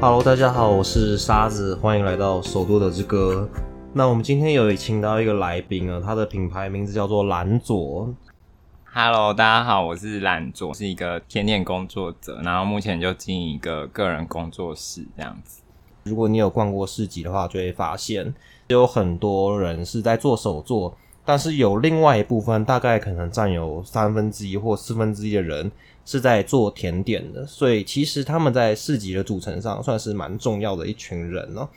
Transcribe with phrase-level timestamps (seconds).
[0.00, 3.48] Hello，大家好，我是沙子，欢迎来到首都的之歌。
[3.92, 8.14] 那我们今天有请到一个来宾啊，他的品牌名字叫做蓝左。
[8.84, 15.62] Hello，大家好，我是懒左，是一个甜点工作者，然后目前就经营一个个人工作室这样子。
[16.04, 18.32] 如果你有逛过市集的话，就会发现
[18.68, 25.72] 有很多人是在做手作，但是有另外一部分，大概可能占有三分之一或四分之一的人
[26.08, 31.68] 是在做甜点的，所以其实他们在市集的组成上算是蛮重要的一群人哦。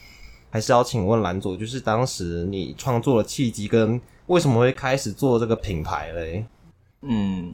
[0.49, 6.45] 还是要请问蓝左，就是当时你创作的契机跟为什么会开始做这个品牌嘞？
[7.01, 7.53] 嗯，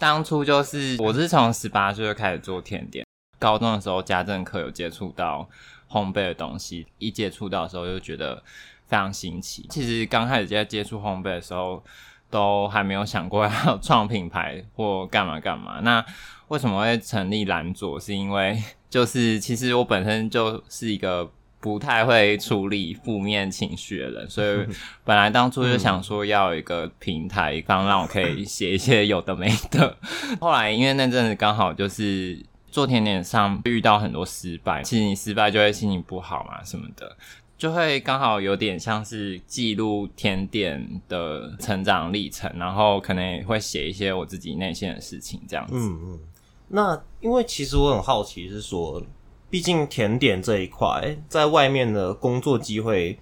[0.00, 3.06] 当初就是我是从十八岁就开始做甜点，
[3.38, 5.48] 高中的时候家政课有接触到
[5.88, 8.42] 烘焙的东西，一接触到的时候就觉得
[8.88, 9.64] 非常新奇。
[9.70, 11.84] 其实刚开始在接触烘焙的时候，
[12.30, 15.80] 都还没有想过要 创品牌或干嘛干嘛。
[15.80, 16.04] 那
[16.48, 17.98] 为什么会成立蓝左？
[17.98, 21.30] 是因为 就是其实我本身就是一个。
[21.58, 24.64] 不太会处理负面情绪的人，所以
[25.02, 29.96] 本来当初就想说要有一个平台，方让我可以写一些有的没的。
[30.38, 32.38] 后来因为那阵子刚好就是
[32.70, 37.16] 做甜点上遇到很多失败，其实你失败就会心情不好嘛，什么的，
[37.56, 45.74] 就会刚好有点像是记录甜点的成长历程，然后可能也会写一些我自己内心的事情这样子。
[45.76, 46.20] 嗯嗯，
[46.68, 49.02] 那因为其实我很好奇是说。
[49.48, 53.16] 毕竟甜点这一块，在外面的工作机会，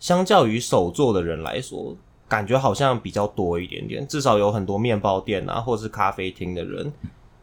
[0.00, 4.06] 相较于手做的人来说，感觉好像比较多一点点。
[4.06, 6.92] 至少有很多面包店啊，或是咖啡厅的人，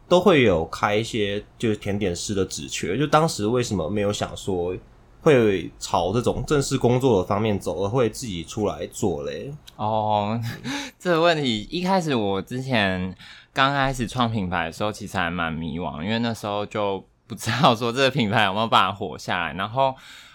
[0.06, 2.98] 都会有开一些就是甜点师的职缺。
[2.98, 4.76] 就当时为什么没有想说
[5.34, 9.52] 会朝这种正式工作的方面走，而会自己出来做嘞？
[9.76, 10.40] 哦，
[10.98, 13.14] 这个问题一开始我之前
[13.52, 17.04] 刚开始创品牌的时候，其实还蛮迷惘，因为那时候就。
[17.28, 19.92] 不知道说这个品牌有没有办法活下来，然后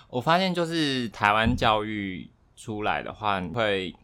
[0.09, 3.95] 我发现就是台湾教育出来的话，你会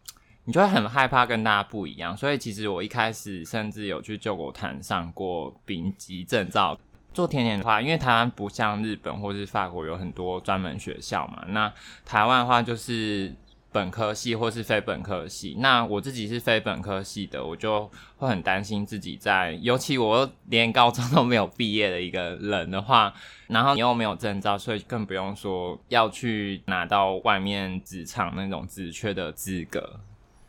[0.46, 6.80] 你就会很害怕跟大家不一样，所以其实我一开始甚至有去救国坛上过丙级证照。
[7.18, 11.74] 做甜点的话，因为台湾不像日本或是法国有很多专门学校嘛，那
[12.06, 13.34] 台湾的话就是。
[13.70, 23.14] 本科系或是非本科系，那我自己是非本科系的，我就会很担心自己在，尤其我连高中都没有毕业的一个人的话，
[23.48, 30.00] 然后你又没有证照，所以更不用说要去拿到外面职场那种职缺的资格。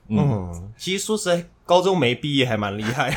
[0.07, 3.13] 嗯，嗯其实说实在，高中没毕业还蛮厉害，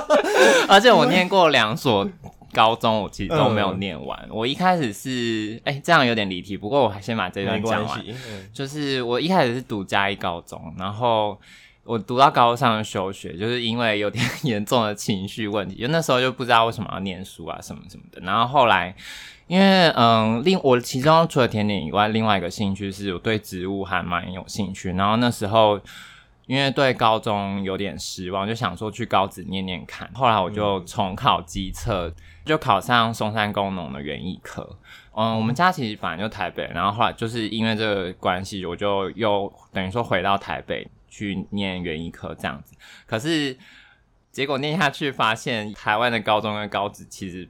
[0.70, 2.08] 而且我念过两所。
[2.54, 8.00] 高中我其实都没有念完，嗯、我一开始是哎、欸、这样有点离题，不过我还先把这段讲完。
[8.06, 11.38] 嗯、就是我一开始是读嘉义高中，然后
[11.82, 18.20] 我读到高三休学，就是因为有点严重的情绪问题，就那时候就不知道为什么要念书啊什么什么的。
[18.22, 18.94] 然后后来
[19.48, 24.92] 因为嗯，另我其中除了甜点以外，另外一个兴趣是我对植物还蛮有兴趣。
[24.92, 25.78] 然后那时候。
[26.46, 30.10] 因为对高中有点失望，就想说去高职念念看。
[30.12, 32.12] 后来我就重考机测，
[32.44, 34.78] 就考上松山工农的园艺科。
[35.16, 42.74] 嗯，我们家其实本来就台北，然后后来就是因为这个关系，我就又等于说回到台北去念园艺科这样子。
[43.06, 43.56] 可是
[44.30, 47.48] 结果念下去，发现台湾的高中跟高职其实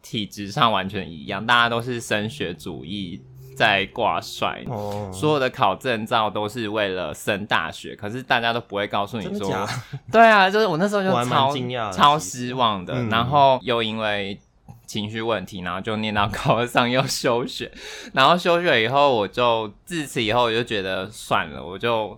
[0.00, 3.22] 体制上完全一样，大家都是升学主义。
[3.58, 9.68] 在挂帅，哦、所有的考证照都是为了升大学，可是大家都不会告诉你说，
[10.12, 11.52] 对啊，就是我那时候就超
[11.90, 14.38] 超失望的，嗯、然后又因为
[14.86, 17.68] 情绪问题，然后就念到高二上又休学，
[18.12, 22.16] 然后休学以后，我就自此以后我就觉得算了，我就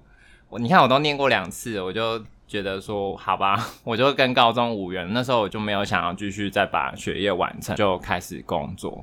[0.51, 9.03] 我你看我都念过两次，我就觉得说好吧， 我就跟高中无缘，那时候我就没有想要继续再把学业完成，就开始工作。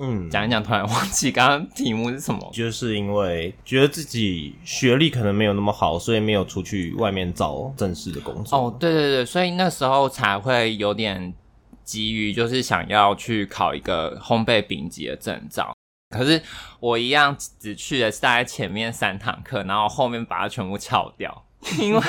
[0.00, 8.56] 嗯，讲一讲，突然忘记刚刚题目是什么，就是因为觉得自己学历可能没有那么好，所以没有出去外面找正式的工作。
[8.56, 11.34] 哦，对对对，所以那时候才会有点
[11.82, 15.74] 急于，就是想要去考一个烘焙丙级的证照。
[16.16, 16.40] 可是
[16.78, 21.44] 我一样只去了大概前面三堂课，然后后面把它全部翘掉，
[21.80, 22.00] 因为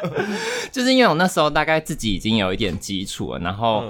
[0.72, 3.84] 就是因为我那时候大概自己已经有一点基础了，然后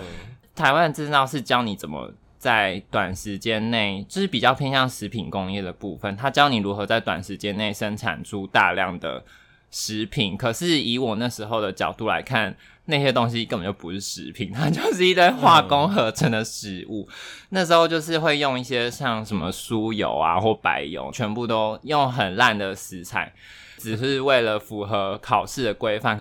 [0.56, 2.12] 台湾的证照是教你怎么。
[2.38, 9.24] 在短时间内，就是比较偏向食品工业的部分，他教你如何在短时间内生产出大量的
[9.70, 10.36] 食品。
[10.36, 17.08] 可是以我那时候的角度来看，那些东西根本就不是食品，它就是一堆化工合成的食物。
[17.50, 23.32] 那时候就是会用一些像什么酥油啊或白油，全部都用很烂的食材，
[23.76, 26.20] 只是为了符合考试的规范。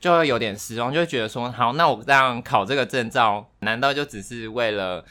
[0.00, 5.04] 就会有点失望，就会觉得说，好，那我这样考这个证照，难道就只是为了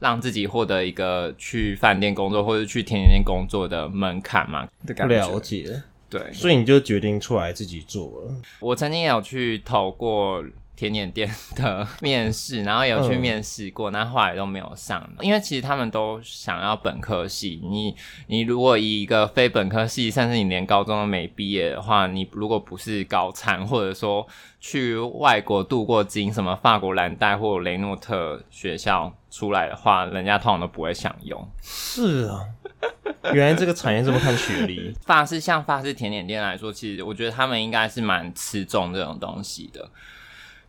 [0.00, 5.14] 让自己获得一个去饭店工作或者去甜点店工作的门槛嘛的感觉。
[5.14, 8.34] 了解，对，所以你就决定出来自己做了。
[8.58, 10.42] 我曾经也有去投过
[10.74, 17.60] 甜点店的面试，然后有去嗯面试过，那、后来都没有上，因为其实他们都想要本科系。
[17.62, 17.94] 你
[18.28, 24.26] 你如果以一个非本科系，甚至你连高中都没毕业的话，你如果不是高产，或者说
[24.58, 31.48] 去外国镀过金，什么法国蓝带或雷诺特学校出来的话，人家通常都不会想用。
[31.62, 32.44] 是啊，
[33.32, 34.92] 原来这个产业这么看学历。
[35.06, 39.88] 法式像法式甜点店来说，其实我觉得他们应该是蛮吃重这种东西的。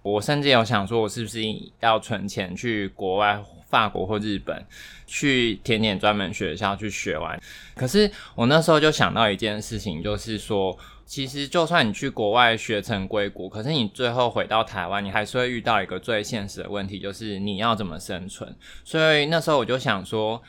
[0.04, 1.42] 我甚至有想说，我是不是
[1.80, 4.66] 要存钱去国外，法国或日本，
[5.06, 7.40] 去甜点专门学校去学完。
[7.76, 10.76] 可是我那时候就想到一件事情，就是说，
[11.12, 18.56] 其实就算你去国外学成归国，可是你最后回到台湾，你还是会遇到一个最现实的问题，就是你要怎么生存。
[18.86, 20.42] 所以那时候我就想说，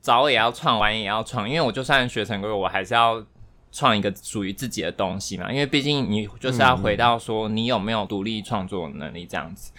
[0.00, 3.24] 早也要创，晚也要创，因为我就算学成归国，我还是要
[3.70, 5.48] 创一个属于自己的东西嘛。
[5.52, 9.70] 因为毕竟你就是要回到说，你有没有独立创作能力这样子。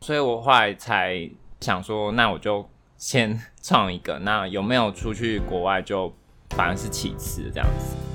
[0.00, 1.30] 所以我后来才
[1.60, 6.12] 想说，那我就先 创一个，那有没有出去国外就
[6.56, 8.09] 反而是其次这样子。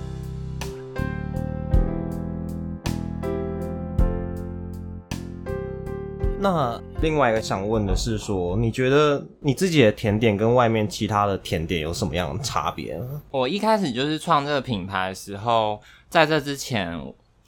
[6.37, 13.01] 那另外一个想问的是说，你觉得你自己的甜点跟外面其他的甜点有什么样的差别？
[13.31, 17.01] 我一开始就是创这个品牌的时候，在这之前，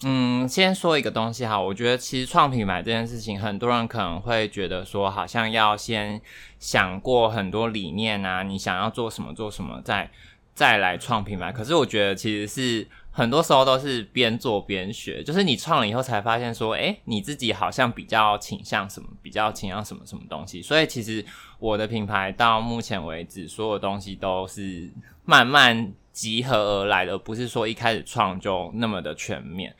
[0.04, 6.20] 嗯，先说一个东西哈，我觉得其实创品牌这件事情，很多人可能会觉得说，好像要先
[6.58, 10.10] 想过很多理念啊，你想要做什么做什么，再
[10.58, 11.52] 再来创品牌。
[11.52, 20.60] 可是我觉得其实是很多时候都是边做边学，就是你创了以后才发现说，诶，你自己好像比较倾向什么，比较倾向什么什么东西。
[20.60, 21.24] 所以其实
[21.60, 24.90] 我的品牌到目前为止，所有东西都是
[25.26, 29.76] 慢慢集合而来的，不是说一开始创就那么的全面。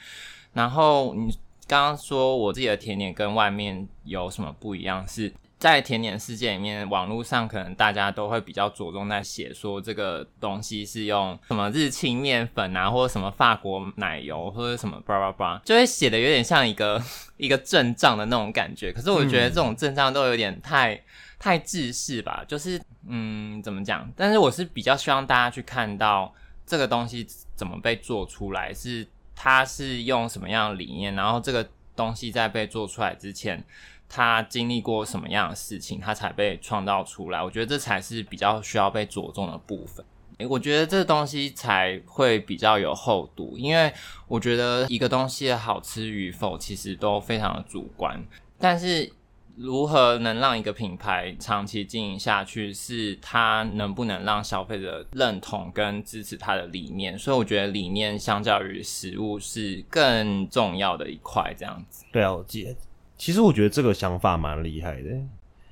[0.54, 1.36] 然后你
[1.66, 5.08] 刚刚说我自己的甜点跟外面有什么不一样？
[5.08, 17.02] 是在甜点世界里面，网络上可能大家都会比较着重在写说这个东西是用什么日清面粉啊，或者什么法国奶油，或者什么叭叭叭，就会写的有点像一个
[17.38, 18.92] 一个阵仗的那种感觉。
[18.92, 21.02] 可是我觉得这种阵仗都有点太。
[21.40, 24.12] 太制式吧，就是嗯，怎么讲？
[24.16, 26.34] 但是我是比较希望大家去看到
[26.66, 33.64] 这个东西怎么被做出来，是它是用什么样的理念，然后这个东西在被做出来之前，
[34.10, 37.44] 他经历过什么样的事情，他才被创造出来。
[37.44, 40.06] 我觉得这才是比较需要被着重的部分。
[40.50, 43.92] 我觉得这东西才会比较有厚度，因为
[44.28, 48.24] 我觉得一个东西的好吃与否，其实都非常的主观，
[48.58, 49.12] 但是。
[49.60, 57.18] 如何能让一个品牌长期经营下去，是它能不能让消费者认同跟支持它的理念。
[57.18, 62.06] 所以我觉得理念相较于食物是更重要的一块，这样子。
[62.12, 62.76] 了解。
[63.18, 65.10] 其实我觉得这个想法蛮厉害的，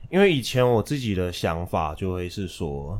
[0.10, 3.00] 因为以前我自己的想法就会是说，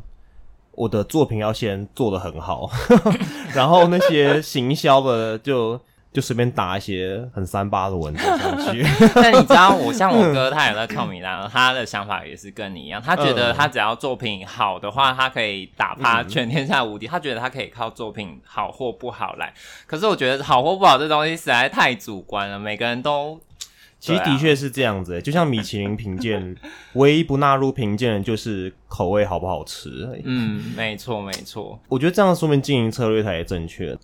[0.72, 2.70] 我的作品要先做的很好，
[3.56, 5.80] 然后那些行销的就
[6.14, 8.86] 就随便打一些很三八的文字上去。
[9.16, 17.08] 但你知道，我像我哥，他也在跳米兰，他的想法也是跟你一样，他觉得他只要作品好的话，他可以打趴全天下无敌。
[17.08, 19.52] 他觉得他可以靠作品好或不好来。
[19.88, 23.40] 可是我觉得好或不好这东西实在太主观了，每个人都。
[24.06, 26.56] 其实的确是这样子、欸，就像米其林评鉴，
[26.94, 30.08] 唯一不纳入评鉴的就是口味好不好吃。
[30.24, 31.80] 嗯，没错没错。
[31.90, 34.00] 我觉得这样说明经营策略才是正确的。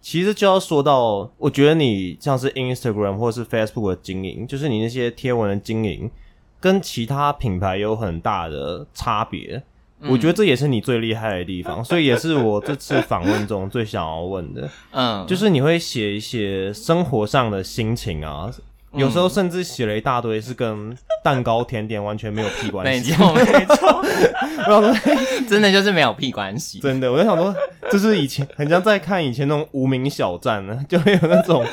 [0.00, 6.10] 其实就要说到，我觉得你像是 Instagram 或是 Facebook 的经营，就是你那些贴文的经营，
[6.58, 9.62] 跟其他品牌有很大的差别。
[10.08, 18.50] 我觉得这也是你最厉害的地方， 所以也是我这次访问中最想要问的，嗯，就是你会写一些生活上的心情啊，
[18.94, 23.10] 有时候甚至写了一大堆是跟蛋糕甜点完全没有屁关系。
[23.10, 24.02] 没错没错，
[24.66, 25.14] 我想说，
[25.48, 26.80] 真的就是没有屁关系。
[26.80, 27.54] 真的，我就想说，
[27.90, 31.64] 就是以前很像在看以前那种无名小站呢，就会有那种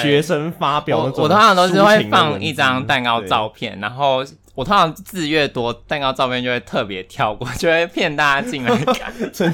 [0.00, 9.12] 学生发表那种我我通常都是会放一张蛋糕照片，然后我通常字越多，蛋糕照片就会特别跳过，就会骗大家进来看。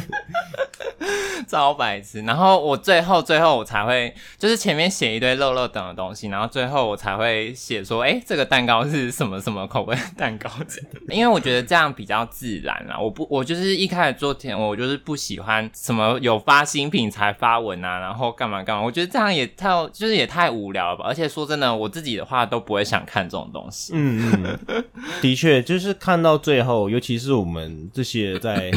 [1.48, 2.22] 超白痴。
[2.22, 10.50] 然后我最后最后我才会，就是前面写一堆漏漏等的东西，然后最后我才会写说，哎，这个蛋糕是什么什么口味蛋糕？
[11.08, 12.98] 因为我觉得这样比较自然啊。
[12.98, 18.82] 我不，我就是一开始做甜，我就是不喜欢什么有发新品才发文啊，然后干嘛干嘛。
[18.82, 21.04] 我觉得这样也太，就是也太无聊了吧。
[21.06, 23.92] 而且说真的，我自己的话都不会想看这种东西。
[23.94, 24.84] 嗯嗯，
[25.20, 28.70] 的确，就是看到最后，尤其是我们这些在。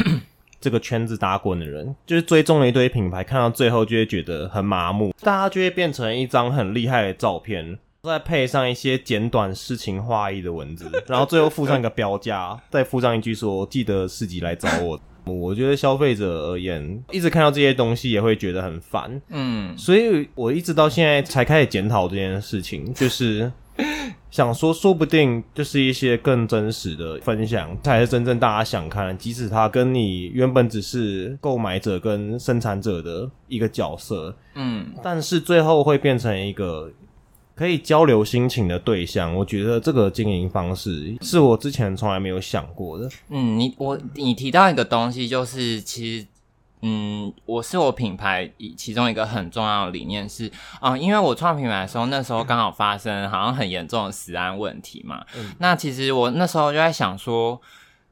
[0.62, 15.00] 这个圈子打滚的人，就是追踪了一堆品牌，看到最后就会觉得很麻木，大家就会变成一张很厉害的照片，再配上一些简短诗情画意的文字， 然后最后附上一个标价，再附上一句说记得四级来找我。
[15.24, 19.20] 我觉得消费者而言，一直看到这些东西也会觉得很烦。
[19.30, 23.50] 嗯，所以我一直到现在才开始检讨这件事情，就是。
[24.32, 29.16] 想说，说不定就是一些更真实的分享，才是真正大家想看。
[29.18, 36.90] 即使他跟你原本只是购买者跟生产者的一个角色，嗯，但是最后会变成一个
[37.54, 39.34] 可以交流心情的对象。
[39.36, 43.06] 我觉得这个经营方式是我之前从来没有想过的。
[43.28, 46.26] 嗯，你我你提到一个东西，就是其实。
[46.82, 55.24] 嗯，我是我品牌其中一个很重要的理念是啊，因为我创品牌的时候，那时候刚好发生好像很严重的食安问题嘛。
[55.58, 57.60] 那其实我那时候就在想说。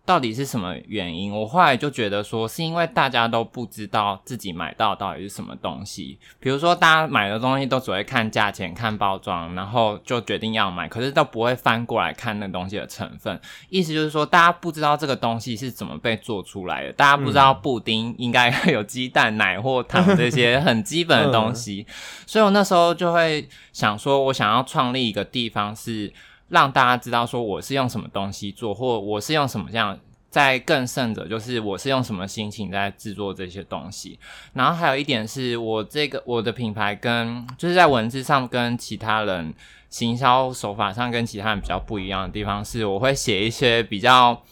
[0.04, 1.32] 到底是什么原因？
[1.32, 6.18] 我后来就觉得说，是因为大家都不知道自己买到到底是什么东西。
[6.40, 13.40] 比如说，大家买的东西都只会看价钱、看包装，然后就决定要买，可是都不会翻过来看那东西的成分。
[13.68, 21.86] 意思就是说，大家不知道这个东西是怎么被做出来的，大家不知道布丁应该有鸡蛋、奶或糖这些很基本的东西。
[22.26, 26.12] 所以我那时候就会想说，我想要创立一个地方是。
[26.50, 34.18] 让大家知道说我是用什么东西做，或我是用什么这样，在更甚者就是我是用什么心情在制作这些东西。
[34.52, 39.54] 然后还有一点是我这个我的品牌跟就是在文字上跟其他人
[39.88, 44.42] 行销手法上跟其他人比较不一样的地方是，我会写一些比较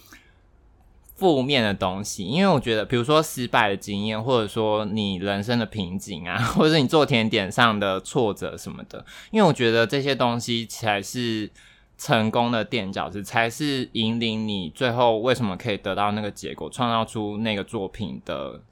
[1.17, 11.51] 负面的东西，因为我觉得比如说失败的经验，或者说你人生的瓶颈啊，或者你做甜点上的挫折什么的，因为我觉得这些东西才是。
[11.99, 18.63] 成功的垫脚石才是引领你最后为什么可以得到那个结果，创造出那个作品的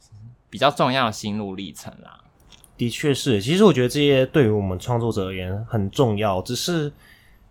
[0.48, 2.20] 比较重要的心路历程啦。
[2.76, 6.92] 的确是，其实我觉得这些对于我们创作者而言很重要，只是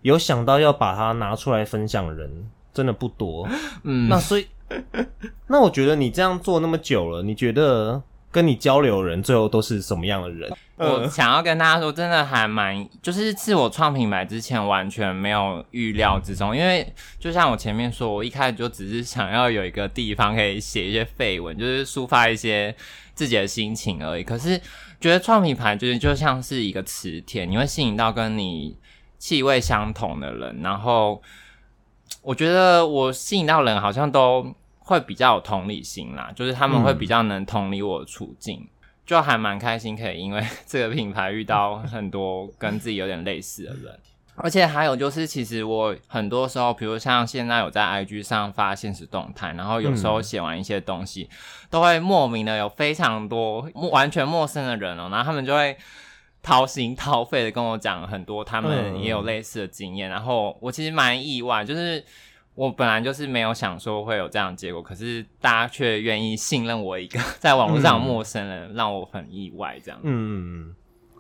[0.02, 3.48] 有想到要把它拿出来分享的人真的不多。
[3.84, 4.48] 嗯，那所以，
[5.48, 8.02] 那我觉得你这样做那么久了，你觉得？
[8.36, 10.52] 跟你交流的人最后都是什么样的人？
[10.76, 16.54] 我想要跟大家说，真的还蛮，就是自我创品牌之前完全没有预料之中。
[16.54, 16.86] 因为
[17.18, 22.76] 就像我前面说，我一开始就只是想要有一个地方可以写一些废文，就是抒发一些
[23.14, 24.24] 自己的心情而已。
[24.26, 24.60] 可是
[25.00, 28.76] 觉得创品牌就是就像是一个磁铁，你会吸引到跟你
[29.18, 30.60] 气味相同的人。
[30.62, 31.22] 然后
[32.22, 34.54] 我觉得我吸引到人好像都。
[34.88, 38.68] 会比较有同理心啦，就是他们会比较能同理我的处境，
[39.04, 44.00] 就还蛮开心，可以因为 这个品牌遇到很多跟自己有点类似的人，
[44.36, 51.28] 而且还有就是，其实我很多时候，比如像现在有在 IG 上发现实动态，然后有时候写完一些东西，
[51.72, 55.76] 都会莫名的有非常多完全陌生的人哦，然后他们就会
[56.44, 62.06] 掏心掏肺的跟我讲很多他们也有类似的经验，然后我其实蛮意外，就是。
[62.56, 69.78] 我本来就是没有想说会有这样的结果，可是大家却愿意信任我一个 在网络上陌生人，让我很意外。
[69.84, 70.74] 这样，嗯，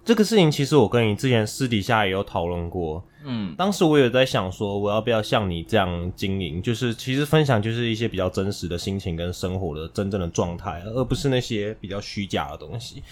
[0.05, 3.03] 这个事情其实我跟你之前私底下也有讨论过。
[3.25, 13.03] 嗯，当时我有在想说，我要不要像你这样经营，就是其实分享就是一些比较真实的心情跟生活的真正的状态，而不是那些比较虚假的东西。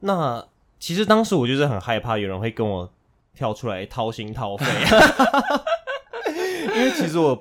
[0.00, 0.44] 那
[0.80, 2.90] 其实当时我就是很害怕有人会跟我
[3.36, 4.66] 跳出来掏心掏肺。
[6.76, 7.38] 因为其实我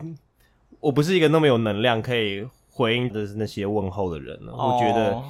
[0.80, 4.54] 我不是一个那么有能量可以回应的那些问候的人了。
[4.54, 5.22] 我觉得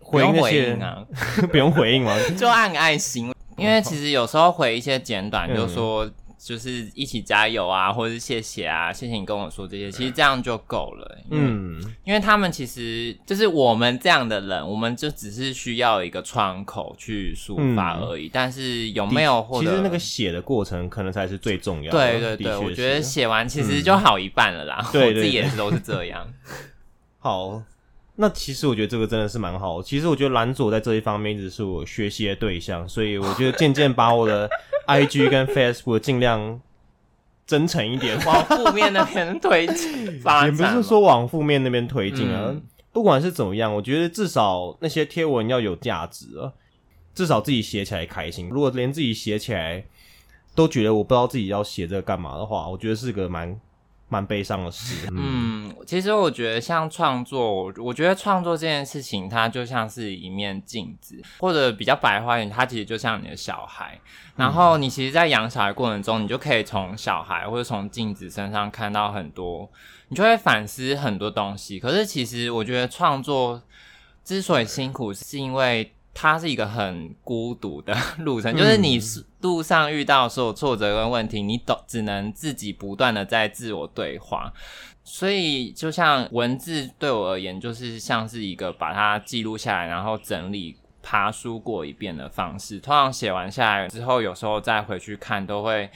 [0.00, 0.76] 回应那些
[1.50, 2.14] 不用回应吗？
[2.36, 3.32] 就按爱心。
[3.56, 6.08] 因为其实有时候回一些简短，就说。
[6.38, 11.18] 就是一起加油啊，或者是谢谢啊，谢谢你跟我说这些，其实这样就够了。
[11.30, 18.30] 嗯，因为他们其实就是我们这样的人，我们就只是需要一个窗口去抒发而已。
[18.32, 19.46] 但是有没有？
[19.60, 21.98] 其实那个写的过程可能才是最重要的。
[21.98, 24.78] 对对对，我觉得写完其实就好一半了啦。
[24.94, 26.32] 我自己也是都是这样。
[27.18, 27.62] 好。
[28.20, 29.80] 那其实我觉得这个真的是蛮好。
[29.80, 34.50] 其实我觉得蓝左在这一方面一直是我学习的对象，所以我觉得渐渐把我的
[34.86, 36.60] I G 跟 Facebook 尽量
[37.46, 40.06] 真诚一点，往负面那边推进。
[40.44, 42.52] 也不是说往负面那边推进啊。
[42.92, 46.52] 不管是怎么样，我觉得至少那些贴文要有价值啊，
[47.14, 48.48] 至少自己写起来开心。
[48.48, 49.84] 如果连自己写起来
[50.56, 53.56] 都觉得我不知道自己要写这个干嘛的话，我觉得是个蛮
[54.08, 55.08] 蛮悲伤的事。
[55.12, 63.98] 嗯，其实我觉得像创作，我觉得创作这件事情，它就像是一面镜子，或者比较白话一点，它其实就像你的小孩。
[64.36, 69.68] 然后你其实，在养小孩过程中，你就可以从小孩或者从镜子身上看到很多。
[70.10, 73.60] 你就会反思很多东西，可是其实我觉得创作
[74.24, 78.98] 之所以辛苦，是因为它是一个很孤独的 路程，就是你
[79.40, 84.52] 路上遇到所有挫折跟问题，你都只能自己不断的在自我对话。
[85.04, 92.78] 所以就像文字对我而言，就是像是一个把它记录下来，然后整理、爬书过一遍的方式。
[92.78, 95.90] 通常写完下来之后，有时候再回去看，都会。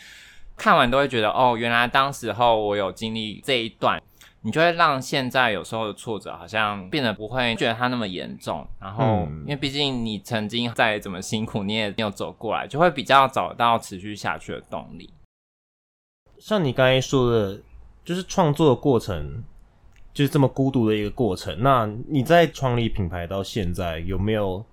[0.55, 4.01] 看完都会觉得哦，原来当时候我有经历这一段，
[4.45, 8.67] 你就会让现在有时候的挫折好像变得不会觉得它那么严重。
[8.81, 15.09] 然后，因为毕竟你曾经再怎么辛苦，你也没有走过来，就会比较找到持续下去的动力。
[16.39, 17.61] 像你刚才说的，
[18.05, 19.45] 就是创作的过程
[20.13, 21.57] 就是这么孤独的一个过程。
[21.63, 24.65] 那你在创立品牌到现在，有没有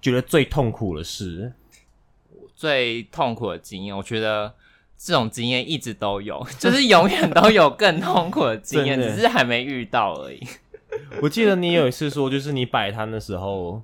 [0.00, 1.52] 觉得最痛苦的事？
[2.56, 4.54] 最痛苦的经验，我觉得。
[4.98, 10.40] 这种经验一直都有， 就是永远都有更痛苦的经验，只是还没遇到而已。
[11.22, 13.80] 我记得你有一次说，就是你摆摊的时候，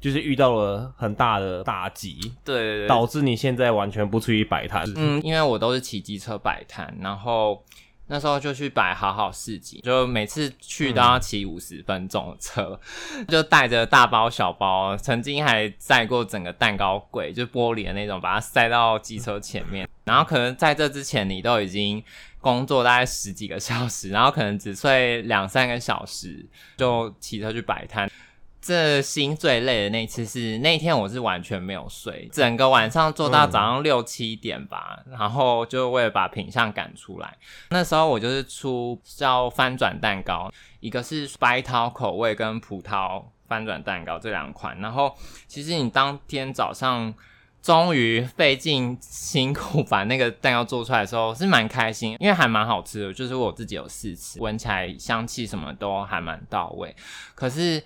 [0.00, 4.84] 就是遇到了很大的打击，对对对，导致你现在完全不出去摆摊。
[4.96, 7.62] 嗯，因为我都是骑机车摆摊，然后。
[8.12, 12.78] 那时候就去摆好好市集，就每次去都要骑五十分钟的车，
[13.26, 19.88] 就带着大包小包，曾经还载过整个蛋糕柜，就玻璃的那种，把它塞到机车前面。
[20.04, 22.04] 然后可能在这之前，你都已经
[22.38, 26.44] 工作大概十几个小时，然后可能只睡两三个小时，
[26.76, 28.10] 就骑车去摆摊。
[28.62, 37.36] 这心最累的那次是那天，我是完全没有睡，整个晚上做到早上六七点吧，然后就为了把品相赶出来。
[37.70, 44.78] 那时候我就是出叫翻转蛋糕，一个是白桃口味跟葡萄翻转蛋糕这两款。
[44.78, 45.12] 然后
[45.48, 47.12] 其实你当天早上
[47.60, 56.94] 终于费尽辛苦把那个蛋糕做出来的时候，是蛮开心，因为还蛮好吃的，就是我自己有试吃，闻起来香气什么都还蛮到位。
[57.34, 57.82] 可是。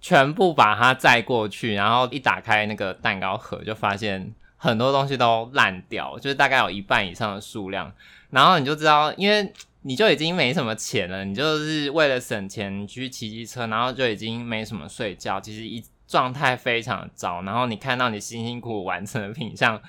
[0.00, 7.92] 全部把它载过去，然后一打开那个蛋糕盒，就发现很多东西都烂掉，就是大概有一半以上的数量。
[8.30, 17.42] 然后你就知道，因为你就已经没什么钱了，你就是为了省钱去骑机车，然后就已经没什么睡觉，其实一状态非常糟。
[17.42, 19.80] 然后你看到你辛辛苦苦完成的品相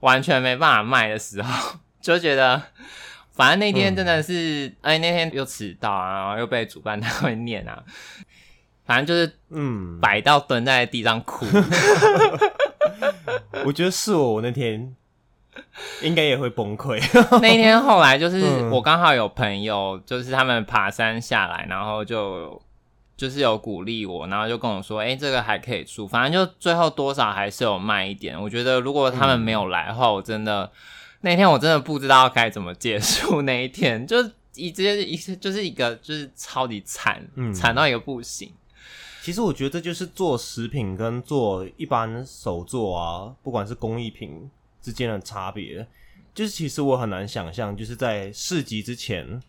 [0.00, 2.62] 完全没办法卖的时候， 就觉得
[3.30, 7.82] 反正那天真的是，哎，那天又迟到啊，然后又被主办单位念啊。
[8.84, 11.46] 反正就是，嗯，摆到蹲在地上哭。
[13.64, 14.94] 我觉得是我，我那天
[16.02, 17.00] 应该也会崩溃。
[17.40, 22.60] 那一天后来就是我刚好有朋友，就是他们爬山下来，然后就
[23.16, 28.40] 就是有鼓励我，然后就跟我说：“哎，这个还可以出。”反正就最后多少还是有卖一点。
[28.40, 30.70] 我觉得如果他们没有来的话，我真的
[31.20, 34.16] 那天我真的不知道该怎么结束那一天，就
[34.54, 37.22] 一直接一就是一个就是超级惨，
[37.54, 38.52] 惨到一个不行。
[39.22, 44.50] 其实我觉得这就是做食品跟做一般手作啊，不管是工艺品
[44.82, 45.86] 之间的差别。
[46.34, 49.40] 就是其实我很难想象，就是在市集之前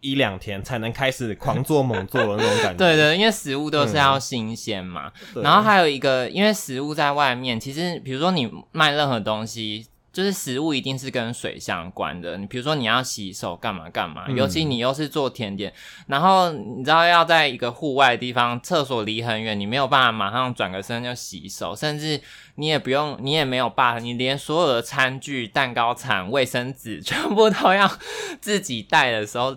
[0.00, 2.78] 一两天才能开始狂做猛做的那种感觉。
[2.78, 5.10] 对对，因为食物都是要新鲜嘛。
[5.42, 9.84] 然后还有一个，因为食物在外面，其实比如说你卖任何东西。
[10.18, 15.72] 就是食物一定是跟水相关的，你比如说你要洗手干嘛干嘛，尤其你又是做甜点，
[16.08, 22.20] 然后你知道要在一个户外的地方，厕所离很远，你没有办法马上转个身就洗手，甚至
[22.56, 27.88] 你也不用，你也没有办法，你连所有的餐具、蛋糕铲、卫生纸 全部都要
[28.40, 29.56] 自己带的时候，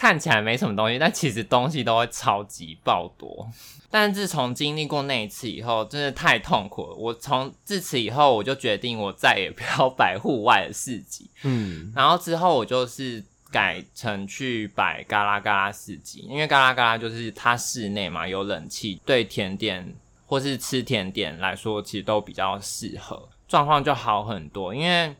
[0.00, 3.46] 看起来没什么东西，但其实东西都会超级爆多。
[3.92, 6.94] 但自从经历过那一次以后，真的太痛苦了。
[6.96, 11.28] 我从自此以后，我就决定我再也不要摆户外的市集。
[11.42, 24.74] 嗯，然后之后我就是改成去摆嘎啦嘎啦市集，因为嘎啦嘎啦就是它室内嘛，有冷气，对甜点或是吃甜点来说，其实都比较适合，状况就好很多。
[24.74, 25.14] 因为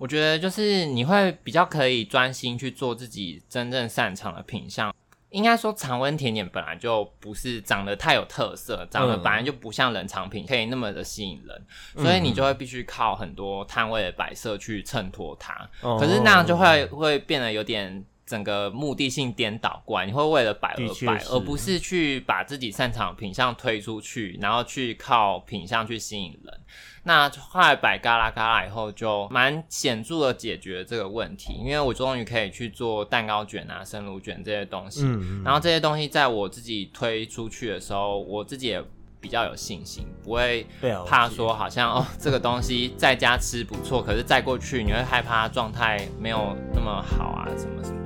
[0.00, 4.90] 我觉得就是你会比较可以专心去做自己真正擅长的品相。
[5.28, 11.66] 应该说，常温甜点本来就不是长得太有特色，长得本来就不像冷藏品可以那么的吸引人，
[12.02, 15.68] 所以你就会必须靠很多摊位的摆设去衬托它。
[15.82, 26.60] 可是那样就会会变得有点整个目的性颠倒过来，你会为了摆而摆，而不是去把自己擅长的品相推出去，然后去靠品相去吸引人。
[27.02, 35.02] 那后来摆嘎啦嘎啦以后，就蛮显著的解决这个问题，因为我终于可以去做蛋糕卷啊、生乳卷这些东西。
[35.02, 38.80] 嗯，然后这些东西在我自己推出去的时候，我自己也
[39.18, 40.64] 比较有信心，不会
[41.06, 47.99] 怕说好像哦这个东西在家吃不错，可是再过去你会害怕状态没有那么好啊，什么什么。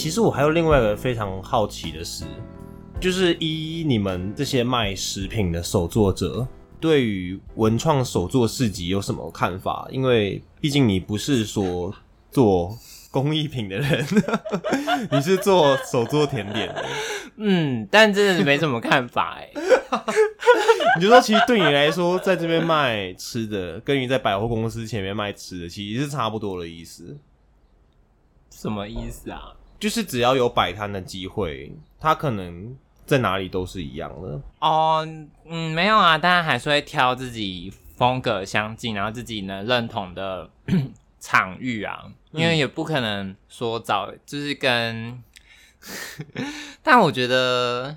[0.00, 2.24] 其实我还有另外一个非常好奇的是，
[2.98, 6.48] 就是依你们这些卖食品的手作者，
[6.80, 9.86] 对于文创手作市集有什么看法？
[9.90, 11.94] 因为毕竟你不是说
[12.30, 12.74] 做
[13.10, 14.06] 工艺品的人，
[15.12, 16.82] 你是做手作甜点的。
[17.36, 19.50] 嗯，但真的是没什么看法哎。
[20.96, 27.18] 你就说，其实对你来说，在这边卖吃的，跟你在百货公司前面卖吃的，其实是差不多的意思。
[28.50, 29.52] 什么意思啊？
[29.80, 34.40] 就是只要有摆摊的机会，他可能在哪里都是一样的。
[34.60, 35.04] 哦，
[35.46, 40.48] 嗯，没有啊，当然还是会挑自己风格相近，然后自己能认同的
[41.18, 45.22] 场域啊，因为也不可能说找就是跟，
[46.82, 47.96] 但我觉得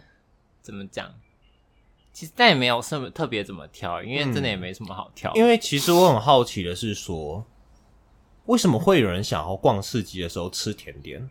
[0.61, 1.13] 怎么讲，
[2.13, 7.45] 其实但也没有什么特别怎么挑，因为真的也没什么好挑，因为其实我很好奇的是说，
[8.45, 11.29] 为什么会有人想要逛市集的时候吃甜点？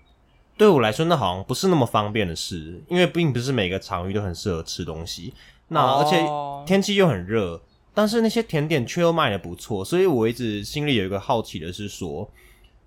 [0.63, 5.35] 对我来说，那好像不是那么方便的事，因为并不是每个场域都很适合吃东西。
[5.67, 7.61] 那、而且哦天气又很热，
[7.93, 12.31] 但是那些甜点却又卖的不错，所以我一直心里有一个好奇的是说，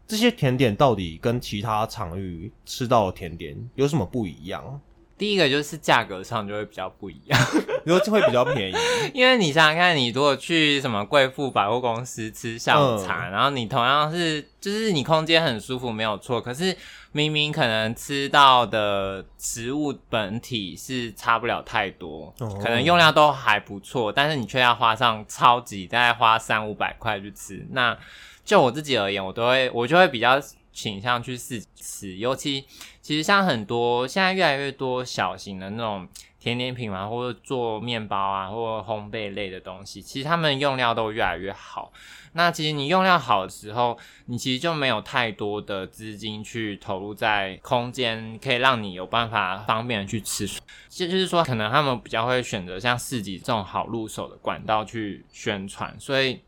[0.08, 4.80] 这些甜点到底跟其他场域吃到的甜点有什么不一样？
[5.18, 7.40] 第一个就是价格上就会比较不一样。
[7.86, 8.76] 你说会比较便宜？
[9.14, 16.76] 因为你想想看，你如果去什么贵妇百货公司吃下午茶，然后你同样是就是你空间很舒服没有错，可是
[17.12, 27.66] 明明可能吃到的食物本体是差不了太多，哦可能用量都还不错，但是你却要花上超级大概花三五百块去吃。
[27.72, 27.96] 那
[28.44, 30.42] 就我自己而言，我都会我就会比较
[30.76, 32.66] 倾向去试吃，尤其
[33.02, 36.06] 其实像很多现在越来越多小型的那种
[36.38, 41.94] 甜点品牌，或者做面包啊，或者烘焙类的东西，其实他们用料都越来越好。
[42.34, 50.46] 那其实你用料好的时候，你其实就没有太多的资金去投入在空间，可以让你有办法方便的去吃。
[50.90, 56.42] 就就是说，可能他们比较会选择像市集这种好入手的管道去宣传，所以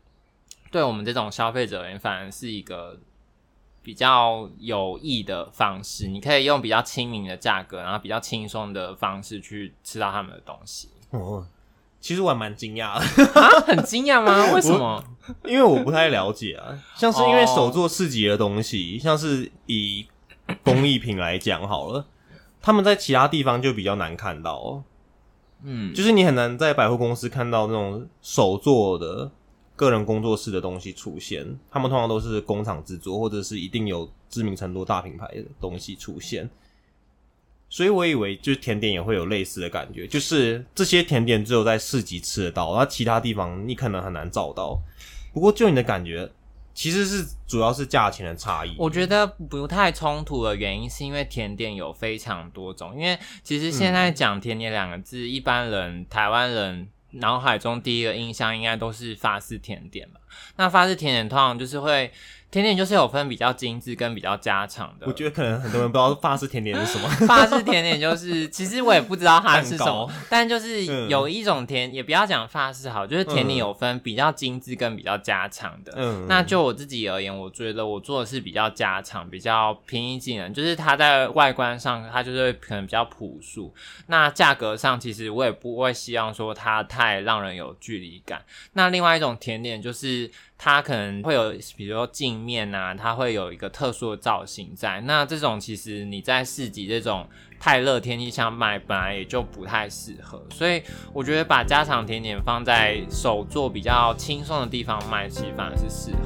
[0.70, 3.00] 对我们这种消费者而言，反而是一个
[3.88, 6.08] 比较有益的方式。
[6.08, 10.90] 你可以用比较亲民的价格，然后比较轻松的方式去吃到他们的东西。
[11.08, 11.46] 哦，
[11.98, 13.24] 其实我还蛮惊讶的。
[13.40, 14.52] 啊，很惊讶吗？
[14.52, 15.02] 为什么？
[15.46, 20.06] 因为我不太了解啊，像是因为哦手做市集的东西，像是以
[20.62, 22.04] 工艺品来讲好了，
[22.60, 24.84] 他们在其他地方就比较难看到哦，
[25.62, 29.30] 嗯，就是你很难在百货公司看到那种手做的
[29.78, 36.50] 个人工作室的东西出现，他们通常都是工厂制作或者是一定有知名程度大品牌的东西出现。
[37.68, 44.76] 所以我以为就是甜点也会有类似的感觉，就是这些甜点只有在市集吃得到，然后其他地方你可能很难找到。
[45.32, 46.28] 不过就你的感觉，
[46.74, 48.74] 其实是主要是价钱的差异。
[48.78, 60.20] 我觉得不太冲突的原因是因为甜点有非常多种，因为其实现在讲甜点两个字，一般人台湾人脑海中第一个印象应该都是法式甜点吧。
[60.56, 62.12] 那法式甜点通常就是会，
[62.50, 65.06] 甜点就是有分比较精致跟比较家常的。
[65.06, 67.08] 我觉得可能很多人不知道法式甜点是什么。
[67.28, 75.92] 法式甜点就是，其实我也不知道它是什么， 但就是嗯有一种甜，也不要讲法式好，就是甜点嗯有分比较精致跟比较家常的。
[75.96, 83.74] 嗯，那就我自己而言，我觉得我做的是比较家常、比较平易近人，就是它在外观上，它就是可能比较朴素。
[84.06, 88.42] 那价格上，其实我也不会希望说它太让人有距离感。
[88.72, 95.00] 那另外一种甜点就是它可能会有，比如说镜面啊，它会有一个特殊的造型在。
[95.02, 97.24] 那这种其实你在市集这种
[97.60, 100.44] 太热天气下卖，本来也就不太适合。
[100.50, 106.18] 所以我觉得把家常甜点放在手做比较轻松的地方卖，其实反而是适合。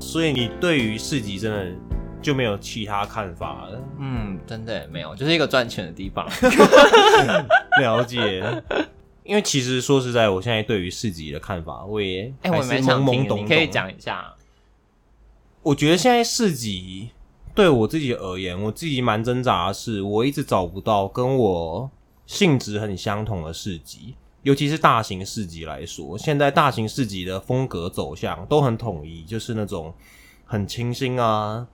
[0.00, 1.66] 所以你对于市集真的
[2.22, 3.80] 就没有其他看法了？
[3.98, 6.26] 嗯，真的也没有，就是一个赚钱的地方。
[7.80, 8.62] 了解。
[9.24, 13.38] 因为其实说实在，我现在对于市集的看法，我也哎、我蛮懵懵懂懂。
[13.40, 14.32] 你可以，讲一下。
[15.62, 17.10] 我觉得现在市集
[17.52, 21.90] 对我自己而言，我自己蛮挣扎的是，我一直找不到跟我
[22.24, 29.92] 性质很相同的市集，尤其是大型市集来说，现在大型市集的风格走向都很统一，就是那种
[30.44, 31.66] 很清新啊，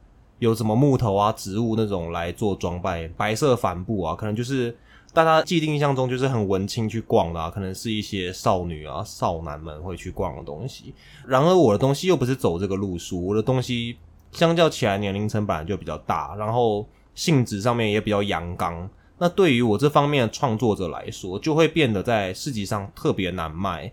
[0.42, 4.76] 有什么木头啊、植物那种来做装扮，白色帆布啊，可能就是
[5.12, 10.92] 大家既定印象中就是很文青去逛的、啊，可能是一些少女啊、少男们会去逛的东西。
[11.28, 13.96] 然而我的东西又不是走这个路数，我的东西
[14.33, 18.90] 相较起来年龄层本来就比较大，然后性质上面也比较阳刚。
[19.18, 23.92] 那对于我这方面的创作者来说，就会变得在市集上特别难卖。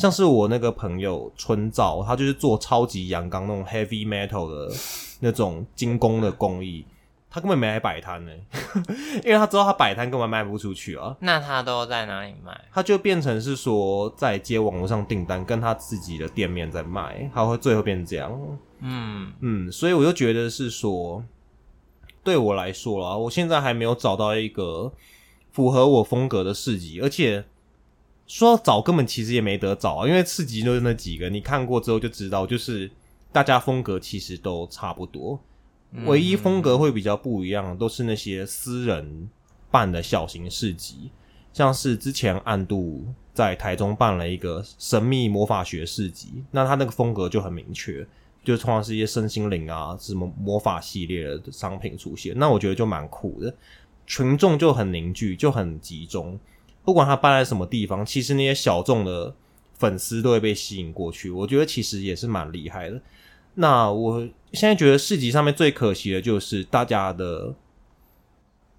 [0.00, 4.74] 像是我那个朋友春照，他就是做超级阳刚那种 heavy metal 的
[5.20, 6.86] 那种精工的工艺，
[7.28, 8.32] 他根本没来摆摊呢，
[9.22, 11.14] 因为他知道他摆摊根本卖不出去啊。
[11.20, 12.58] 那他都在哪里卖？
[12.72, 18.32] 他就变成是说在接网络上订单，跟他自己的店面在卖，他会最后变成这样。
[18.80, 21.22] 嗯，嗯，所以我就觉得是说，
[22.24, 24.90] 对我来说啦，我现在还没有找到一个
[25.52, 27.44] 符合我风格的市集，而且
[28.30, 32.88] 说要找根本其实也没得找啊，因为市集就是那几个，你看过之后就知道，就是
[33.32, 35.40] 大家风格其实都差不多，
[36.04, 39.28] 唯一风格会比较不一样都是那些私人
[39.68, 41.10] 办的小型市集，
[41.52, 48.06] 像是之前暗度在台中办了一个神秘魔法学市集，那他那个风格就很明确。
[48.42, 53.54] 就通常是一些身心灵啊，什么魔法系列的商品出现，那我觉得就蛮酷的，
[54.06, 56.40] 群众就很凝聚，就很集中，
[56.84, 59.34] 不管他搬在什么地方，其实那些小众的
[59.74, 63.00] 粉丝都会被吸引过去，我觉得其实也是蛮厉害的。
[63.54, 64.20] 那我
[64.52, 67.54] 现在觉得市集上面最可惜的就是大家的。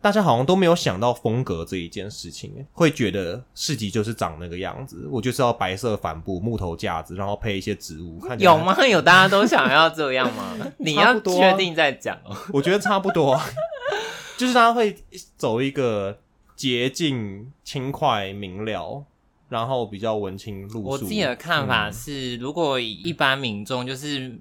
[0.03, 8.75] 大家好像都没有想到风格这一件事情，会觉得市集就是长那个样子，我就是要白色帆布、木头架子，然后配一些植物，看有吗？
[8.87, 10.57] 有大家都想要这样吗？
[10.79, 12.35] 你要确定再讲哦。
[12.51, 13.39] 我觉得差不多，
[14.39, 14.97] 就是大家会
[15.37, 16.17] 走一个
[16.61, 19.03] 捷径、轻快、明了，
[19.49, 20.83] 然后比较文青路数。
[20.83, 24.39] 我自己的看法嗯是，如果以一般民众就是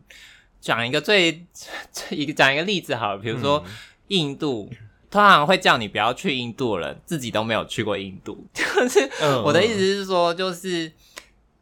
[0.61, 1.47] 讲一个最
[2.11, 3.73] 一个讲一个例子好了，比如说嗯
[4.09, 4.69] 印度。
[5.11, 8.47] 通常会叫你不要去印度的人，自己都没有去过印度。
[8.53, 10.93] 就是嗯我的意思是说，就是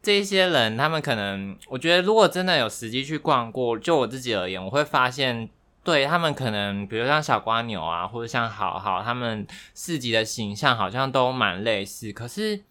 [0.03, 5.49] 这些人，他们可能，我觉得如果真的有实际去逛过，就我自己而言，我会发现，
[5.89, 12.61] 对他们可能，比如像小瓜牛啊，或者像好好，他们市集的形象好像都蛮类似，可是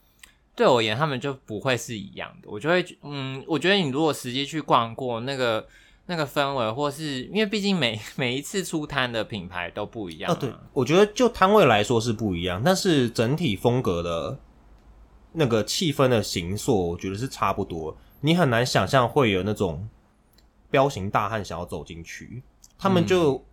[0.54, 2.48] 对我而言，他们就不会是一样的。
[2.48, 5.66] 我就会，嗯，我觉得你如果实际去逛过那个。
[6.10, 10.38] 那个氛围，或是因为毕竟每每一次出摊的品牌都不一样、哦，啊。
[10.40, 14.40] 对，我觉得就摊位来说是不一样，但是整体风格的
[15.32, 17.94] 那个气氛的形塑，我觉得是差不多。
[18.22, 19.86] 你很难想象会有那种
[20.70, 22.42] 彪形大汉想要走进去，
[22.78, 23.44] 他们就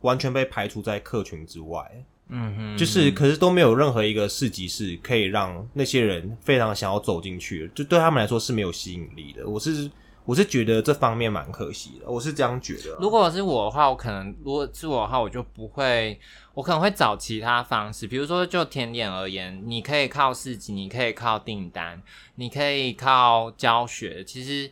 [0.00, 2.04] 完全被排除在客群之外。
[2.34, 9.46] 嗯哼，就是，可是都没有任何一个市集是可以让那些人非常想要走进去，就对他们来说是没有吸引力的。
[9.46, 9.90] 我是
[10.24, 12.98] 我是觉得这方面蛮可惜的，我是这样觉得啊。
[13.02, 16.18] 如果是我的话，我可能如果是我的话，我就不会，
[16.54, 22.00] 我可能会找其他方式，比如说就甜点而言，你可以靠市集，你可以靠订单，
[22.36, 24.70] 你可以靠教学，其实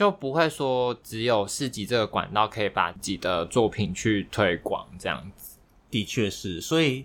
[0.00, 5.58] 就不会说只有市集这个管道可以把自己的作品去推广这样子。
[5.90, 7.04] 的确是，所以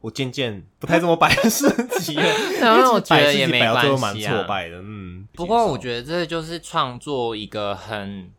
[0.00, 2.22] 我渐渐不太这么摆市集了，
[2.60, 4.36] 然后我觉得也没关系啊。
[4.36, 4.76] 挫败的。
[4.80, 8.30] 嗯，不过我得觉得这就是创作一个很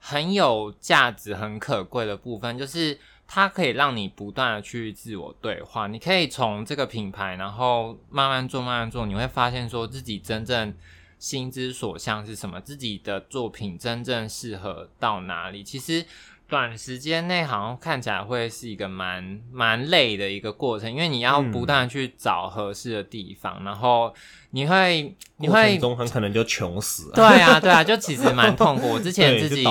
[0.00, 5.86] 很有价值、很可贵的部分，就是它可以让你不断的去自我对话。
[5.86, 10.74] 你可以从这个品牌，然后慢慢做、慢慢做，你会发现说自己真正
[11.18, 15.62] 心之所向是什么，自己的作品真正适合到哪里。
[15.62, 16.04] 其实。
[16.48, 24.14] 短时间内好像看起来会是一个蛮蛮累的一个过程，因为你要嗯不断去找合适的地方，然后
[24.50, 27.14] 你会你会中很可能就穷死了。
[27.16, 28.90] 对啊，对啊，就其实蛮痛苦。
[28.90, 29.64] 我之前 自己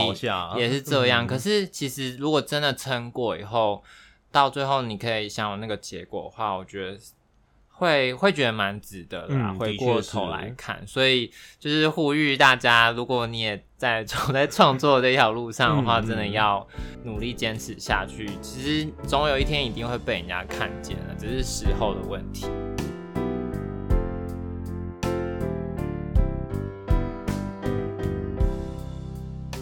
[0.58, 3.81] 也是这样，嗯可是其实如果真的撑过以后，
[4.29, 6.99] 到最后你可以享有那个结果的话，我觉得
[7.77, 9.51] 会会觉得蛮值得的啦。
[9.51, 16.65] 嗯回过头来看，所以就是呼吁大家，如果你也在 走在创作这条路上的话，嗯真的要
[17.03, 18.29] 努力坚持下去。
[18.41, 22.47] 其实总有一天一定会被人家看见的，只是时候的问题。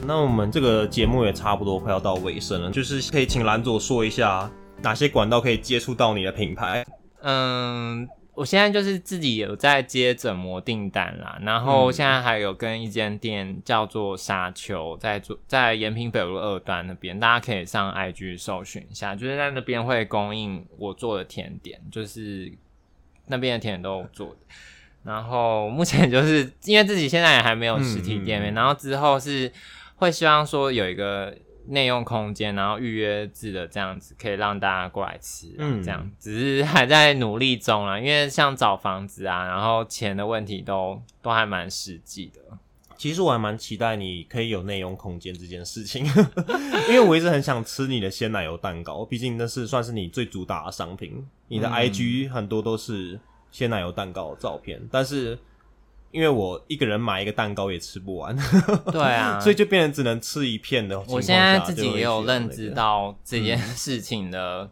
[0.06, 6.86] 那我们这个节目也差不多快要到尾声了，就是可以请蓝佐说一下哪些管道可以接触到你的品牌。
[7.26, 22.52] 嗯，我现在就是自己有在接整模订单啦，然后嗯现在还有跟一间店叫做沙丘，在做在延平北路二段那边，大家可以上 IG 搜寻一下，就是在那边会供应我做的甜点，就是
[23.28, 24.38] 那边的甜点都有做的。
[25.04, 29.50] 然后目前就是因为自己现在也还没有实体店面，嗯嗯嗯然后之后是
[29.96, 31.34] 会希望说有一个
[31.68, 38.00] 内用空间，然后预约制的这样子，可以让大家过来吃、啊，嗯这样只是还在努力中啦。
[38.00, 42.42] 因为像找房子啊，然后钱的问题都都还蛮实际的。
[42.96, 46.06] 其实我还蛮期待你可以有内用空间这件事情，
[46.88, 51.26] 因为我一直很想吃你的鲜奶油蛋糕，毕竟那是算是你最主打的商品。
[51.50, 53.20] 你的嗯 IG 很多都是
[53.52, 55.38] 鲜奶油蛋糕的照片，但是
[56.14, 58.38] 因为我一个人买一个蛋糕也吃不完，
[58.94, 61.34] 对啊， 所以就变成只能吃一片的我下。
[61.34, 64.70] 现在自己也有认知，到这件事情的，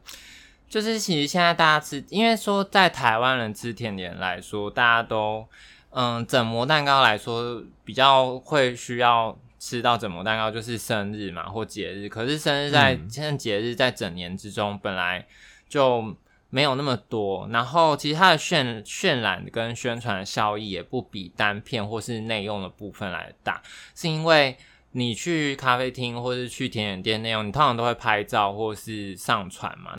[0.70, 5.44] 就是其实现在大家吃，因为说在台湾人吃甜点来说，大家都
[5.90, 12.08] 嗯整模蛋糕来说比较会需要吃到整模蛋糕，就是生日嘛或节日。
[12.08, 15.26] 可是生日在嗯现在节日在整年之中本来
[15.68, 16.16] 就
[16.52, 23.62] 没有那么多，然后其实它的渲渲染跟宣传效益也不比单片或是内用的部分来大，
[23.96, 24.56] 是因为
[24.92, 29.96] 你去咖啡厅或是去甜点店内用，你通常都会拍照或是上传嘛，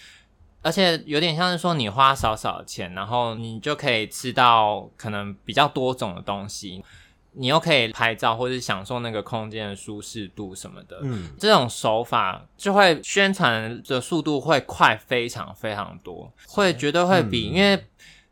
[0.61, 6.85] 而且有点像是说你花少少的钱，然后你就可以吃到可能比较多种的东西，
[7.33, 11.01] 你又可以拍照或是享受那个空间的舒适度什么的。
[11.03, 17.55] 嗯，这种手法就会宣传的速度会快非常非常多，会绝对会比、嗯。
[17.55, 17.85] 因为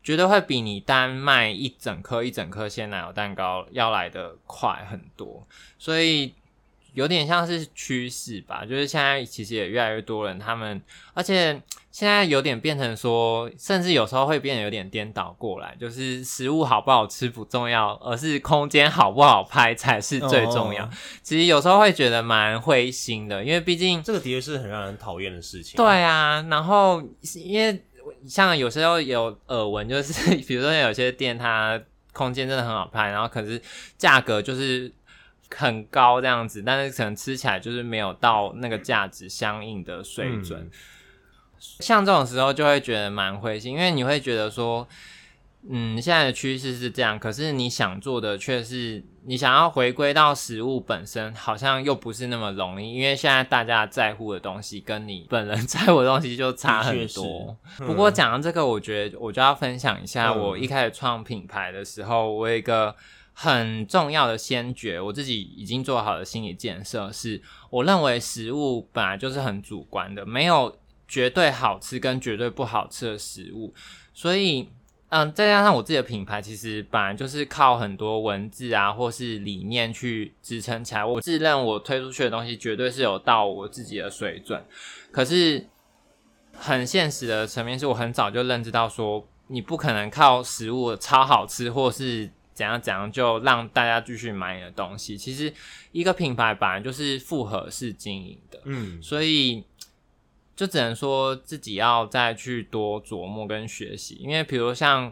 [0.03, 5.45] 绝对会比你单卖一整颗一整颗鲜奶油蛋糕要来的快很多，
[5.77, 6.33] 所以
[6.93, 8.65] 有点像是趋势吧。
[8.65, 10.81] 就是现在其实也越来越多人，他们
[11.13, 20.85] 而且现在有点变成说，甚至有时候会变得有点颠倒过来，就是食物好不好吃不重要，而是空间好不好拍才是最重要。
[20.85, 20.89] 哦
[21.23, 25.77] 其实有时候会觉得蛮灰心的，因为毕竟这个的确是很让人讨厌的事情。
[25.77, 27.01] 对啊，然后
[27.35, 27.81] 因为
[28.27, 31.81] 像有时候有耳闻，就是 比如说有些店它
[32.13, 33.61] 空间真的很好拍，然后可是
[33.97, 34.91] 价格就是
[35.55, 40.61] 很高这样子，但是可能吃起来就是没有到那个价值相应的水准。
[40.61, 40.71] 嗯
[41.79, 44.87] 像这种时候就会觉得蛮灰心，因为你会觉得说，
[45.69, 57.55] 嗯，现在的趋势是这样，可是你想做的却是你想要回归到食物本身，好像又不是那么容易，因为现在大家在乎的东西跟你本人在乎的东西就差很多。
[57.77, 62.95] 是不过讲到这个，我觉得我就要分享一下，嗯我一开始创品牌的时候，我有一个
[63.41, 70.77] 很重要的先决，我自己已经做好的心理建设是，我认为食物本来就是很主观的，没有
[71.07, 73.73] 绝对好吃跟绝对不好吃的食物，
[74.13, 74.69] 所以。
[75.13, 81.03] 嗯，再加上我自己的品牌，其实本来就是靠很多文字啊，或是理念去支撑起来。
[81.03, 84.63] 我自认我推出去的东西绝对是有到我自己的水准，
[85.11, 85.67] 可是
[86.53, 95.17] 很现实的层面是我很早就认知到说，你不可能靠食物超好吃或是怎样怎样就让大家继续买你的东西。
[95.17, 95.53] 其实
[95.91, 99.63] 一个品牌本来就是复合式经营的，嗯，所以
[100.55, 105.11] 就只能说自己要再去多琢磨跟学习，因为比如像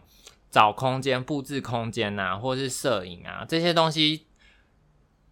[0.52, 4.26] 找空间、布置空间啊，或是摄影啊这些东西，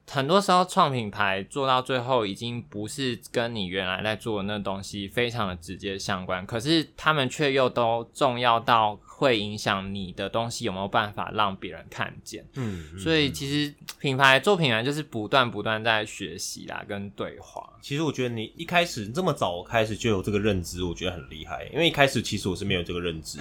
[0.10, 12.46] 很多时候创品牌做到最后，已经不是跟你原来在做的那东西非常的直接相关，可是他们却又都重要到会影响你的东西有没有办法让别人看见。
[12.54, 17.68] 嗯，嗯所以嗯其实品牌做品牌就是不断不断在学习啦，跟对话。
[17.82, 21.68] 其实我觉得你一开始这么早开始就有这个认知，我觉得很厉害。
[21.74, 23.40] 因为一开始其实我是没有这个认知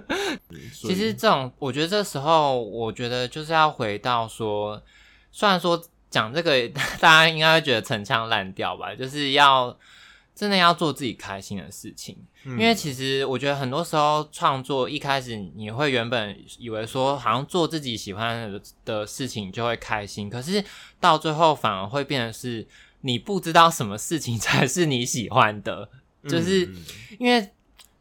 [0.74, 4.82] 其实这种，我觉得这时候，我觉得就是要回到说，
[5.32, 6.68] 虽然说讲这个，
[7.00, 9.74] 大家应该会觉得陈腔滥调吧，就是要
[10.40, 12.16] 真的要做自己开心的事情。
[12.44, 20.64] 嗯因为其实我觉得很多时候创作一开始你会原本以为说好像做自己喜欢的的事情就会开心，可是
[20.98, 22.66] 到最后反而会变成是
[23.02, 25.90] 你不知道什么事情 才是你喜欢的，
[26.26, 26.66] 就是
[27.18, 27.50] 因为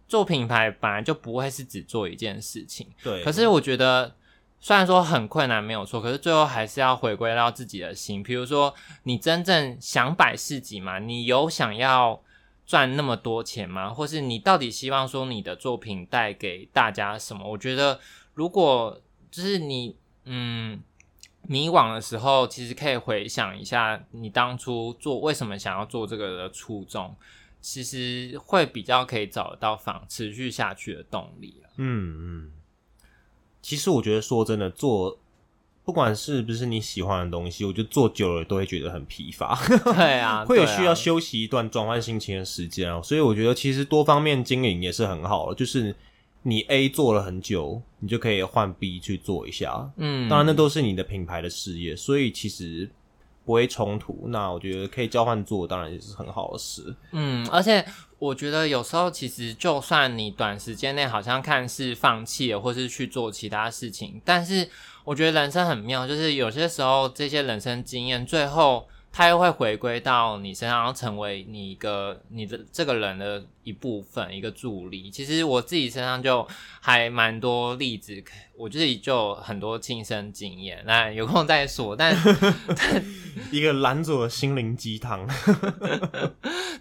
[0.07, 2.87] 做品牌本来就不会是只做一件事情。
[3.03, 4.15] 对，可是我觉得，
[4.61, 8.23] 虽然说很困难没有错，可是最后还是要回归到自己的心。
[8.23, 8.73] 比如说，
[9.03, 10.97] 你真正想摆市集嘛？
[10.99, 12.21] 你有想要
[12.69, 13.89] 赚那么多钱吗？
[13.89, 17.49] 或是你到底希望说你的作品带给大家什么？
[17.49, 17.99] 我觉得，
[18.35, 19.01] 如果
[19.31, 20.79] 就是你嗯
[21.47, 27.15] 迷惘的时候，其实可以回想一下你当初做为什么想要做这个的初衷。
[27.59, 32.51] 其实会比较可以找得到仿持续下去的动力啊嗯嗯，
[33.61, 35.17] 其实我觉得说真的，做
[35.89, 39.57] 不管是不是你喜欢的东西，我觉得做久了都会觉得很疲乏，
[39.95, 43.01] 对啊， 会有需要休息一段转换心情的时间啊。
[43.01, 45.95] 所以我觉得其实多方面经营也是很好的，就是
[46.43, 49.91] 你 A 做了很久，你就可以换 B 去做一下。
[49.97, 52.87] 嗯，当然，那都是你的品牌的事业，所以其实
[53.49, 54.25] 不会冲突。
[54.27, 56.95] 那我觉得可以交换做，当然也是很好的事。
[57.13, 57.83] 嗯，而且
[58.19, 64.69] 我觉得有时候其实就算你短时间内好像看似放弃了，或是去做其他事情，但是
[65.03, 68.87] 我觉得人生很妙，就是有些时候这些人生经验最后。
[69.11, 75.09] 它又会回归到你身上，成为你一个你的这个人的一部分，一个助力。
[75.09, 76.47] 其实我自己身上就
[76.79, 78.23] 还蛮多例子，
[78.55, 81.95] 我自己就很多亲身经验，那有空再说。
[81.95, 82.15] 但
[83.51, 85.27] 一个蓝左的心灵鸡汤，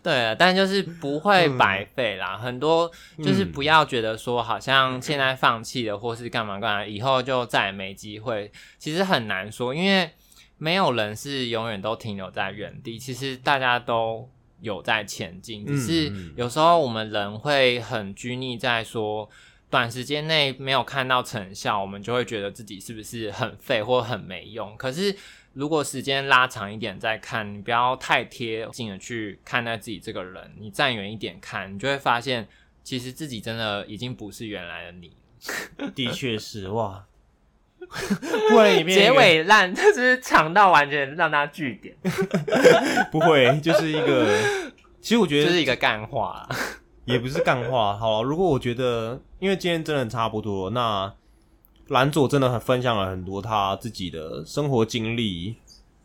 [0.02, 2.36] 对啊，但就是不会白费啦。
[2.36, 8.50] 很多就是不要觉得说好像现在放弃了，或是干嘛干嘛，以后就再也没机会。
[8.78, 10.10] 其实很难说，因为
[10.58, 12.98] 没有人是永远都停留在原地。
[12.98, 14.28] 其实大家都
[14.60, 19.28] 有在前进，只是有时候我们人会很拘泥在说。
[19.70, 24.74] 短时间内没有看到成效，我们就会觉得自己是不是很废或很没用。
[24.78, 25.14] 可是
[25.52, 32.48] 如果时间拉长一点再看，你不要太贴近的去看待自己这个人，你站远一点看，你就会发现，
[32.82, 35.12] 其实自己真的已经不是原来的你。
[35.94, 37.04] 的确是哇，
[38.50, 41.94] 忽然里面结尾烂， 就是长到完全让他据点，
[43.10, 44.26] 不会，就是一个，
[45.00, 46.48] 其实我觉得就是一个干话。
[47.04, 48.22] 也不是干话，好了。
[48.22, 51.10] 如果我觉得，因为今天真的差不多，那
[51.86, 55.56] 蓝佐真的很分享了很多他自己的生活经历，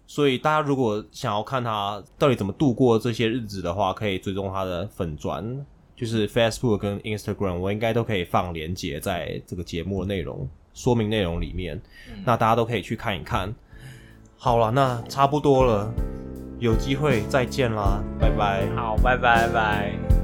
[0.07, 11.81] 所以大家如果想要看他到底怎么度过这些日子的话，可以追踪他的粉砖，就是 Facebook 跟 Instagram，我应该都可以放连接在这个节目的内容说明内容里面，
[12.25, 13.53] 那大家都可以去看一看。
[14.37, 15.93] 好了，那差不多了，
[16.59, 18.67] 有机会再见啦，拜拜。
[18.75, 20.22] 好，拜拜拜。